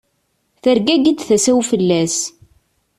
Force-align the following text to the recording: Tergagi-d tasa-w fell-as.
Tergagi-d 0.61 1.19
tasa-w 1.21 1.59
fell-as. 1.69 2.17